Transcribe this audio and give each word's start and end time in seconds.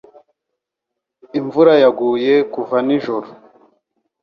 Imvura 1.39 1.73
yaguye 1.83 2.33
kuva 2.53 2.77
nijoro 2.85 3.27